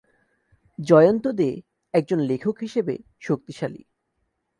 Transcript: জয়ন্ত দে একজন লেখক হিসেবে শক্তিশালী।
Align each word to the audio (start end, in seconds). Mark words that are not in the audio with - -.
জয়ন্ত 0.79 1.25
দে 1.31 1.49
একজন 1.93 2.19
লেখক 2.21 2.55
হিসেবে 2.61 2.95
শক্তিশালী। 3.19 3.81